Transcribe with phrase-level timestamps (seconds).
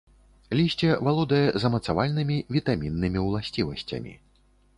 [0.59, 4.13] Лісце валодае замацавальнымі, вітаміннымі ўласцівасцямі.